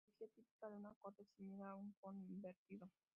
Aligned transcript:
La 0.61 0.67
morfología 0.67 0.67
típica 0.67 0.67
de 0.67 0.75
una 0.77 0.95
corta 0.99 1.21
es 1.21 1.29
similar 1.37 1.67
a 1.69 1.75
un 1.75 1.93
cono 1.99 2.25
invertido. 2.25 2.89